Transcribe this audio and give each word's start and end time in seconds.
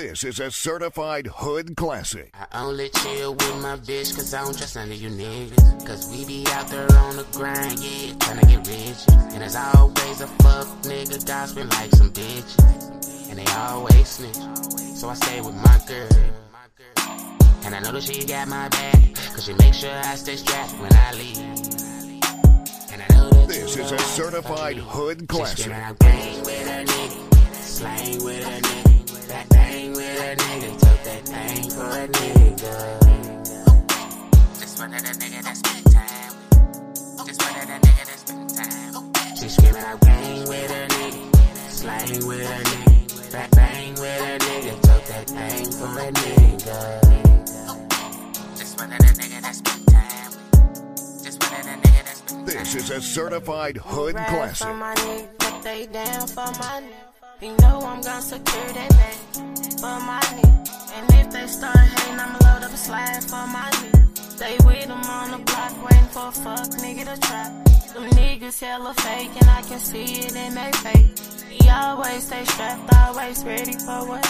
This 0.00 0.24
is 0.24 0.40
a 0.40 0.50
certified 0.50 1.26
hood 1.26 1.76
classic. 1.76 2.32
I 2.32 2.62
only 2.62 2.88
chill 2.88 3.34
with 3.34 3.56
my 3.60 3.76
bitch 3.76 4.16
cause 4.16 4.32
I 4.32 4.42
don't 4.42 4.56
trust 4.56 4.74
none 4.76 4.90
of 4.90 4.96
you 4.96 5.10
niggas. 5.10 5.86
Cause 5.86 6.10
we 6.10 6.24
be 6.24 6.46
out 6.52 6.68
there 6.68 6.90
on 7.00 7.18
the 7.18 7.24
grind, 7.32 7.78
yeah, 7.80 8.14
tryna 8.14 8.48
get 8.48 8.66
rich. 8.66 9.04
And 9.34 9.42
there's 9.42 9.56
always 9.56 10.22
a 10.22 10.26
fuck 10.26 10.66
nigga 10.88 11.26
gossiping 11.26 11.68
like 11.68 11.90
some 11.90 12.10
bitches. 12.12 13.28
And 13.28 13.38
they 13.40 13.44
always 13.52 14.08
snitch. 14.08 14.36
So 14.96 15.10
I 15.10 15.14
stay 15.16 15.42
with 15.42 15.54
my 15.56 15.78
girl. 15.86 16.08
And 17.64 17.74
I 17.74 17.80
know 17.80 17.92
that 17.92 18.02
she 18.02 18.24
got 18.24 18.48
my 18.48 18.70
back. 18.70 19.14
Cause 19.34 19.44
she 19.44 19.52
make 19.52 19.74
sure 19.74 19.92
I 19.92 20.14
stay 20.14 20.36
strapped 20.36 20.72
when 20.80 20.94
I 20.94 21.12
leave. 21.12 21.38
And 22.90 23.02
I 23.02 23.06
know 23.14 23.28
that 23.28 23.48
This 23.48 23.76
is 23.76 23.92
a 23.92 23.98
certified 23.98 24.78
hood 24.78 25.28
classic. 25.28 25.70
Screaming 29.30 29.42
out 29.42 29.50
bang 29.50 29.92
with 29.92 30.20
her 30.20 30.34
nigga, 30.34 30.48
slang 30.48 30.48
with 30.48 30.48
her 30.48 30.50
nigga, 30.50 30.50
that 30.50 30.50
bang 30.50 30.50
with 30.50 30.50
her 30.50 30.50
nigga, 30.50 30.70
took 30.80 31.04
that 31.04 31.22
thing 31.26 31.72
for 31.72 31.86
a 31.86 32.06
nigga. 32.10 32.98
Just 34.58 34.78
one 34.78 34.92
of 34.92 35.02
the 35.02 35.12
nigga 35.18 35.42
that 35.42 35.56
spend 35.56 35.86
time. 35.92 36.32
Just 37.26 37.42
one 37.42 37.56
of 37.60 37.66
the 37.66 37.76
nigga 37.86 38.04
that 38.06 38.18
spend 38.18 38.50
time. 38.56 39.36
She 39.36 39.48
screaming 39.48 39.82
out 39.82 40.00
bang 40.00 40.48
with 40.48 40.70
her 40.70 40.86
nigga, 40.86 41.70
slang 41.70 42.26
with 42.26 42.46
her 42.46 42.62
nigga, 42.62 43.30
that 43.30 43.50
bang 43.52 43.94
with 43.94 44.20
her 44.20 44.38
nigga, 44.38 44.80
took 44.80 45.04
that 45.06 45.26
thing 45.26 45.72
for 45.72 45.90
a 45.98 46.12
nigga. 46.12 46.80
Just 48.56 48.78
one 48.78 48.92
of 48.92 48.98
the 48.98 49.04
nigga 49.04 49.40
that 49.40 49.54
spend 49.54 49.86
time. 49.88 50.32
Just 51.24 51.42
one 51.42 51.54
of 51.54 51.64
the 51.64 51.72
nigga 51.88 52.02
that 52.04 52.16
spend 52.16 52.46
time. 52.46 52.64
This 52.64 52.74
is 52.74 52.90
a 52.90 53.00
certified 53.00 53.76
hood 53.78 54.16
classic. 54.16 54.68
For 57.40 57.46
my 57.46 57.48
nigga, 57.48 57.48
but 57.48 57.48
they 57.48 57.48
down 57.48 57.48
for 57.48 57.48
my 57.48 57.48
nigga. 57.48 57.48
You 57.48 57.56
know 57.56 57.80
I'm 57.86 58.00
gonna 58.02 58.22
secure 58.22 58.72
that 58.72 58.90
bag 58.90 59.18
for 59.80 59.98
my 60.04 60.20
nigga. 60.20 60.92
And 60.94 61.14
if 61.14 61.32
they 61.32 61.46
start 61.46 61.78
hating, 61.78 62.20
I'ma 62.20 62.38
load 62.44 62.64
up 62.64 62.72
a 62.72 62.76
slide 62.76 63.24
for 63.24 63.46
my 63.46 63.70
nigga. 63.70 64.18
Stay 64.18 64.56
with 64.64 64.86
them 64.86 65.00
on 65.00 65.30
the 65.30 65.38
block, 65.38 65.84
waiting 65.84 66.08
for 66.08 66.28
a 66.28 66.32
fuck 66.32 66.68
nigga 66.82 67.14
to 67.14 67.20
trap. 67.20 67.52
Them 67.94 68.10
niggas 68.10 68.60
hella 68.60 68.94
fake, 68.94 69.30
and 69.40 69.50
I 69.50 69.62
can 69.62 69.78
see 69.80 70.20
it 70.20 70.36
in 70.36 70.54
their 70.54 70.72
face. 70.72 71.44
He 71.48 71.68
always 71.68 72.26
stay 72.26 72.44
strapped, 72.44 72.94
always 72.94 73.44
ready 73.44 73.72
for 73.72 74.06
what. 74.08 74.26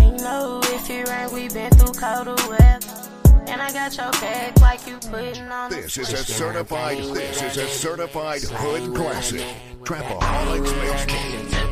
You 0.00 0.12
know 0.18 0.60
if 0.64 0.88
you 0.88 1.04
ain't, 1.06 1.32
we 1.32 1.48
been 1.48 1.70
through 1.72 1.94
colder 1.94 2.36
weather. 2.48 2.86
And 3.46 3.62
I 3.62 3.72
got 3.72 3.96
your 3.96 4.10
back 4.12 4.60
like 4.60 4.86
you 4.86 4.98
putting 5.10 5.48
on 5.48 5.70
This 5.70 5.96
is 5.96 6.12
a 6.12 6.16
certified. 6.18 6.98
This 6.98 7.42
is 7.42 7.56
a 7.56 7.68
certified 7.68 8.42
hood 8.42 8.94
classic. 8.94 9.44
Trapaholics 9.84 10.72
mixtape. 10.72 11.63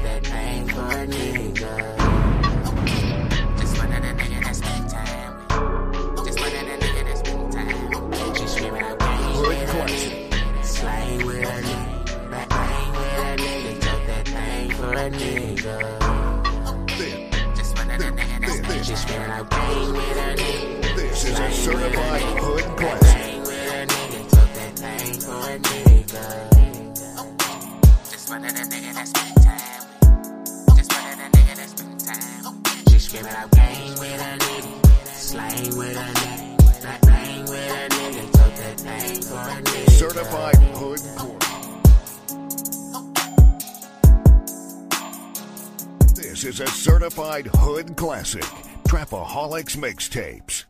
A 0.72 0.74
nigga, 0.74 1.68
nigga, 13.36 13.74
took 13.80 14.06
that 14.06 14.24
thing 14.28 14.70
for 14.70 14.92
a 14.92 15.10
nigga. 15.10 15.76
This, 16.86 17.58
Just 17.58 17.76
one 17.76 17.90
of 17.90 17.98
that's 17.98 18.06
with 18.08 18.22
nigga. 18.22 18.46
With 20.96 21.18
nigga, 23.86 24.20
took 24.30 24.50
that 24.54 24.72
thing 24.76 25.20
for 25.20 25.38
a 25.50 25.58
nigga. 25.58 26.24
Just 28.10 28.30
one 28.30 28.44
of 28.44 28.54
the 28.54 28.60
nigga 28.60 28.94
that 28.94 29.31
with 33.12 33.26
a 33.26 33.28
nigga, 34.38 34.78
with 35.76 35.96
a 35.96 36.00
nigga. 36.00 36.58
That 36.80 37.00
with 37.48 37.70
a 37.70 37.88
nigga, 37.94 38.22
took 38.32 38.54
that 38.56 38.80
thing 38.80 39.22
for 39.22 39.34
a 39.34 39.60
nigga. 39.62 39.90
Certified 39.90 40.56
hood 40.56 41.00
core. 41.16 41.38
This 46.14 46.44
is 46.44 46.60
a 46.60 46.66
certified 46.66 47.46
hood 47.46 47.96
classic. 47.96 48.44
Trapaholics 48.84 49.76
mixtapes. 49.76 50.64